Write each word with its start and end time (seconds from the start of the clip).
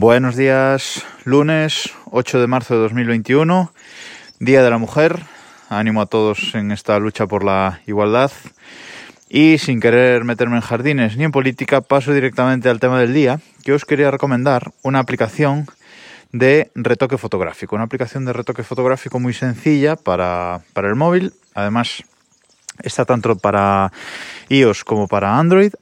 Buenos 0.00 0.36
días, 0.36 1.04
lunes 1.24 1.90
8 2.12 2.40
de 2.40 2.46
marzo 2.46 2.74
de 2.74 2.82
2021, 2.82 3.72
Día 4.38 4.62
de 4.62 4.70
la 4.70 4.78
Mujer. 4.78 5.18
Ánimo 5.68 6.00
a 6.00 6.06
todos 6.06 6.54
en 6.54 6.70
esta 6.70 7.00
lucha 7.00 7.26
por 7.26 7.42
la 7.42 7.80
igualdad. 7.84 8.30
Y 9.28 9.58
sin 9.58 9.80
querer 9.80 10.22
meterme 10.22 10.54
en 10.54 10.62
jardines 10.62 11.16
ni 11.16 11.24
en 11.24 11.32
política, 11.32 11.80
paso 11.80 12.14
directamente 12.14 12.68
al 12.68 12.78
tema 12.78 13.00
del 13.00 13.12
día, 13.12 13.40
que 13.64 13.72
os 13.72 13.84
quería 13.84 14.12
recomendar 14.12 14.70
una 14.84 15.00
aplicación 15.00 15.66
de 16.30 16.70
retoque 16.76 17.18
fotográfico. 17.18 17.74
Una 17.74 17.86
aplicación 17.86 18.24
de 18.24 18.32
retoque 18.32 18.62
fotográfico 18.62 19.18
muy 19.18 19.34
sencilla 19.34 19.96
para, 19.96 20.60
para 20.74 20.86
el 20.86 20.94
móvil. 20.94 21.32
Además, 21.54 22.04
está 22.84 23.04
tanto 23.04 23.36
para 23.36 23.90
iOS 24.48 24.84
como 24.84 25.08
para 25.08 25.36
Android 25.40 25.72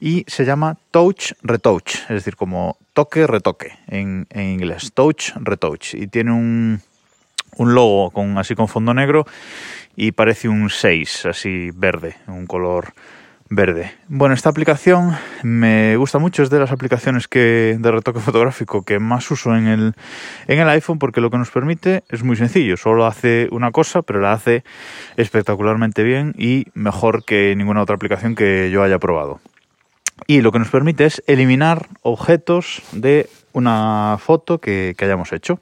y 0.00 0.24
se 0.26 0.44
llama 0.44 0.76
Touch 0.90 1.32
Retouch, 1.42 1.96
es 2.02 2.08
decir, 2.08 2.36
como 2.36 2.76
toque 2.92 3.26
retoque 3.26 3.78
en, 3.86 4.26
inglés, 4.34 4.92
Touch 4.92 5.32
Retouch 5.36 5.94
y 5.94 6.06
tiene 6.06 6.32
un, 6.32 6.80
un 7.56 7.74
logo 7.74 8.10
con 8.10 8.38
así 8.38 8.54
con 8.54 8.68
fondo 8.68 8.94
negro 8.94 9.26
y 9.96 10.12
parece 10.12 10.48
un 10.48 10.70
6 10.70 11.26
así 11.26 11.70
verde, 11.74 12.16
un 12.26 12.46
color 12.46 12.94
verde. 13.54 13.92
Bueno, 14.08 14.34
esta 14.34 14.48
aplicación 14.48 15.14
me 15.42 15.96
gusta 15.96 16.18
mucho, 16.18 16.42
es 16.42 16.50
de 16.50 16.58
las 16.58 16.72
aplicaciones 16.72 17.28
que 17.28 17.76
de 17.78 17.90
retoque 17.90 18.20
fotográfico 18.20 18.82
que 18.82 18.98
más 18.98 19.30
uso 19.30 19.54
en 19.54 19.66
el, 19.66 19.94
en 20.46 20.58
el 20.58 20.68
iPhone 20.70 20.98
porque 20.98 21.20
lo 21.20 21.30
que 21.30 21.38
nos 21.38 21.50
permite 21.50 22.02
es 22.08 22.22
muy 22.22 22.36
sencillo, 22.36 22.76
solo 22.76 23.04
hace 23.06 23.48
una 23.50 23.70
cosa, 23.70 24.02
pero 24.02 24.20
la 24.20 24.32
hace 24.32 24.64
espectacularmente 25.16 26.02
bien 26.02 26.34
y 26.38 26.66
mejor 26.74 27.24
que 27.24 27.54
ninguna 27.54 27.82
otra 27.82 27.96
aplicación 27.96 28.34
que 28.34 28.70
yo 28.70 28.82
haya 28.82 28.98
probado 28.98 29.40
y 30.26 30.40
lo 30.40 30.52
que 30.52 30.58
nos 30.58 30.68
permite 30.68 31.04
es 31.04 31.22
eliminar 31.26 31.86
objetos 32.02 32.82
de 32.92 33.28
una 33.52 34.16
foto 34.20 34.58
que, 34.58 34.94
hayamos 34.98 35.32
hecho. 35.32 35.60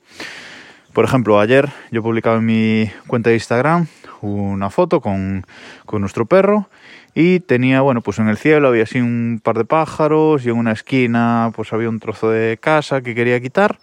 Por 0.92 1.04
ejemplo, 1.04 1.40
ayer 1.40 1.68
yo 1.90 2.02
publicaba 2.02 2.36
en 2.36 2.46
mi 2.46 2.90
cuenta 3.06 3.30
de 3.30 3.36
Instagram 3.36 3.86
una 4.22 4.70
foto 4.70 5.00
con, 5.00 5.46
con, 5.86 6.00
nuestro 6.00 6.26
perro 6.26 6.68
y 7.14 7.40
tenía, 7.40 7.80
bueno, 7.80 8.02
pues 8.02 8.18
en 8.18 8.28
el 8.28 8.36
cielo 8.36 8.68
había 8.68 8.82
así 8.82 9.00
un 9.00 9.40
par 9.42 9.56
de 9.56 9.64
pájaros 9.64 10.44
y 10.44 10.50
en 10.50 10.56
una 10.56 10.72
esquina 10.72 11.52
pues 11.54 11.72
había 11.72 11.88
un 11.88 12.00
trozo 12.00 12.30
de 12.30 12.58
casa 12.58 13.02
que 13.02 13.14
quería 13.14 13.40
quitar 13.40 13.78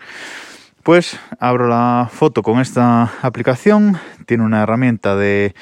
pues 0.87 1.19
abro 1.41 1.67
la 1.67 2.09
foto 2.09 2.43
con 2.43 2.61
esta 2.61 3.11
aplicación, 3.21 3.99
tiene 4.25 4.45
una 4.45 4.63
herramienta 4.63 5.17
de 5.17 5.53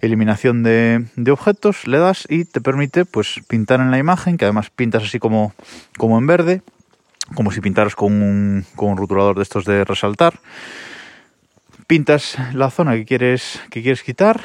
eliminación 0.00 0.62
de, 0.62 1.04
objetos, 1.30 1.86
le 1.86 1.98
das 1.98 2.24
y 2.30 2.46
te 2.46 2.62
permite 2.62 3.04
pues 3.04 3.42
pintar 3.46 3.80
en 3.80 3.90
la 3.90 3.98
imagen, 3.98 4.38
que 4.38 4.46
además 4.46 4.70
pintas 4.70 5.02
así 5.02 5.18
como, 5.18 5.52
como 5.98 6.16
en 6.16 6.26
verde, 6.26 6.62
como 7.34 7.50
si 7.50 7.60
pintaras 7.60 7.94
con 7.94 8.22
un, 8.22 8.64
con 8.74 8.92
un 8.92 8.96
rotulador 8.96 9.36
de 9.36 9.42
estos 9.42 9.66
de 9.66 9.84
resaltar. 9.84 10.40
Pintas 11.86 12.38
la 12.54 12.70
zona 12.70 12.94
que 12.94 13.04
quieres, 13.04 13.60
que 13.68 13.82
quieres 13.82 14.02
quitar 14.02 14.40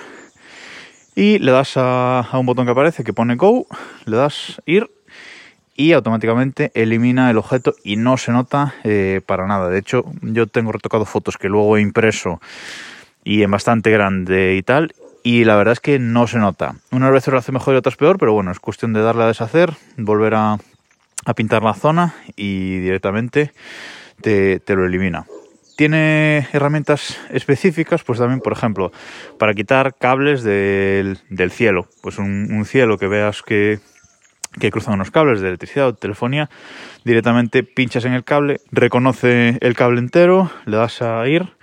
y 1.15 1.39
le 1.39 1.53
das 1.53 1.77
a, 1.77 2.19
a 2.19 2.37
un 2.37 2.45
botón 2.45 2.65
que 2.65 2.73
aparece 2.73 3.05
que 3.05 3.13
pone 3.13 3.37
Go, 3.37 3.67
le 4.03 4.17
das 4.17 4.61
ir 4.65 4.91
y 5.75 5.91
automáticamente 5.91 6.71
elimina 6.73 7.29
el 7.29 7.37
objeto 7.37 7.75
y 7.83 7.97
no 7.97 8.17
se 8.17 8.31
nota 8.31 8.73
eh, 8.83 9.21
para 9.25 9.45
nada. 9.45 9.69
De 9.69 9.77
hecho, 9.77 10.05
yo 10.21 10.47
tengo 10.47 10.71
retocado 10.71 11.05
fotos 11.05 11.37
que 11.37 11.49
luego 11.49 11.77
he 11.77 11.81
impreso 11.81 12.39
y 13.23 13.43
en 13.43 13.51
bastante 13.51 13.91
grande 13.91 14.55
y 14.55 14.63
tal, 14.63 14.93
y 15.23 15.43
la 15.43 15.55
verdad 15.55 15.73
es 15.73 15.79
que 15.79 15.99
no 15.99 16.27
se 16.27 16.37
nota. 16.37 16.75
Unas 16.91 17.11
veces 17.11 17.33
lo 17.33 17.39
hace 17.39 17.51
mejor 17.51 17.73
y 17.73 17.77
otras 17.77 17.97
peor, 17.97 18.17
pero 18.17 18.33
bueno, 18.33 18.51
es 18.51 18.59
cuestión 18.59 18.93
de 18.93 19.01
darle 19.01 19.23
a 19.23 19.27
deshacer, 19.27 19.73
volver 19.97 20.35
a, 20.35 20.57
pintar 21.35 21.63
la 21.63 21.73
zona 21.73 22.13
y 22.35 22.77
directamente 22.79 23.51
te, 24.21 24.61
lo 24.67 24.85
elimina. 24.85 25.25
Tiene 25.75 26.47
herramientas 26.53 27.19
específicas, 27.31 28.03
pues 28.03 28.19
también, 28.19 28.39
por 28.39 28.53
ejemplo, 28.53 28.91
para 29.39 29.55
quitar 29.55 29.95
cables 29.95 30.43
del, 30.43 31.17
cielo. 31.49 31.89
Pues 32.01 32.19
un 32.19 32.63
cielo 32.65 32.99
que 32.99 33.07
veas 33.07 33.41
que, 33.41 33.79
que 34.59 34.71
cruzan 34.71 34.95
unos 34.95 35.11
cables 35.11 35.41
de 35.41 35.47
electricidad 35.47 35.87
o 35.87 35.93
telefonía, 35.93 36.49
directamente 37.03 37.63
pinchas 37.63 38.05
en 38.05 38.13
el 38.13 38.23
cable, 38.23 38.61
reconoce 38.71 39.57
el 39.61 39.75
cable 39.75 39.99
entero, 39.99 40.51
le 40.65 40.77
das 40.77 41.01
a 41.01 41.27
ir 41.27 41.53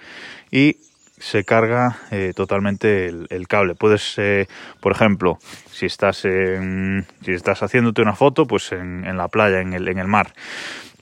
y 0.51 0.77
se 1.19 1.45
carga 1.45 1.99
eh, 2.11 2.33
totalmente 2.35 3.07
el, 3.07 3.47
cable. 3.49 3.77
Puedes, 3.77 4.15
eh, 4.19 4.49
por 4.81 4.93
ejemplo, 4.93 5.39
si 5.71 5.87
estás, 5.87 6.25
en, 6.25 7.07
si 7.25 7.31
estás 7.31 7.63
haciéndote 7.63 8.03
una 8.03 8.15
foto, 8.15 8.45
pues 8.47 8.73
en, 8.73 9.05
en 9.05 9.17
la 9.17 9.29
playa, 9.29 9.61
en 9.61 9.73
el, 9.73 9.87
en 9.87 9.99
el 9.99 10.09
mar, 10.09 10.33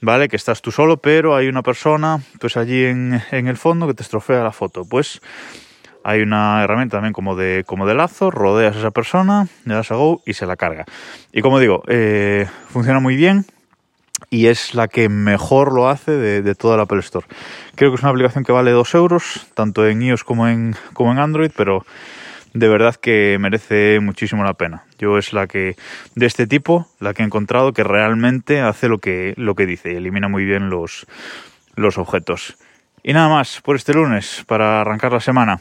¿vale? 0.02 0.28
Que 0.28 0.36
estás 0.36 0.60
tú 0.60 0.72
solo, 0.72 0.98
pero 0.98 1.34
hay 1.34 1.48
una 1.48 1.62
persona, 1.62 2.20
pues 2.38 2.58
allí 2.58 2.84
en, 2.84 3.22
en 3.30 3.46
el 3.46 3.56
fondo 3.56 3.86
que 3.86 3.94
te 3.94 4.02
estrofea 4.02 4.42
la 4.42 4.52
foto. 4.52 4.84
Pues 4.84 5.22
hay 6.05 6.22
una 6.22 6.62
herramienta 6.62 6.97
también 6.97 7.12
como 7.12 7.37
de, 7.37 7.65
como 7.66 7.87
de 7.87 7.94
lazo, 7.94 8.31
rodeas 8.31 8.77
a 8.77 8.78
esa 8.78 8.91
persona, 8.91 9.49
le 9.65 9.75
das 9.75 9.91
a 9.91 9.97
Go 9.97 10.22
y 10.27 10.34
se 10.34 10.47
la 10.47 10.56
carga. 10.56 10.84
Y 11.33 11.43
como 11.43 11.59
digo, 11.59 11.83
eh, 11.88 12.47
funciona 12.69 13.00
muy 13.00 13.16
bien 13.16 13.44
y 14.28 14.47
es 14.47 14.75
la 14.75 14.88
que 14.88 15.09
mejor 15.09 15.72
lo 15.72 15.88
hace 15.88 16.12
de, 16.12 16.55
toda 16.55 16.77
la 16.77 16.84
Apple 16.84 17.00
Store. 17.00 17.27
Creo 17.75 17.91
que 17.91 17.97
es 17.97 18.03
una 18.03 18.11
aplicación 18.11 18.44
que 18.44 18.53
vale 18.53 18.71
2 18.71 18.94
euros, 18.94 19.47
tanto 19.55 19.87
en 19.87 20.03
iOS 20.03 20.25
como 20.25 20.49
en, 20.49 20.75
como 20.93 21.12
en 21.12 21.19
Android, 21.19 21.50
pero 21.56 21.84
de 22.53 22.69
verdad 22.69 22.97
que 22.97 23.38
merece 23.41 23.99
muchísimo 24.00 24.44
la 24.44 24.55
pena. 24.55 24.84
Yo 24.99 25.19
es 25.19 25.32
la 25.32 25.47
que, 25.47 25.77
de 26.15 26.27
este 26.27 26.47
tipo, 26.47 26.88
la 26.99 27.15
que 27.15 27.22
he 27.22 27.27
encontrado 27.27 27.72
que 27.72 27.84
realmente 27.84 28.61
hace 28.61 28.88
lo 28.88 28.99
que, 28.99 29.34
lo 29.37 29.55
que 29.55 29.67
dice 29.67 29.97
elimina 29.97 30.28
muy 30.28 30.44
bien 30.44 30.71
los, 30.71 31.06
los 31.77 31.99
objetos. 31.99 32.56
Y 33.03 33.12
nada 33.12 33.28
más 33.28 33.61
por 33.62 33.77
este 33.77 33.94
lunes, 33.94 34.44
para 34.47 34.81
arrancar 34.81 35.12
la 35.12 35.21
semana. 35.21 35.61